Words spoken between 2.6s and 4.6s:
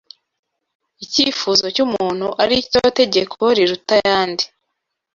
cyo tegeko riruta ayandi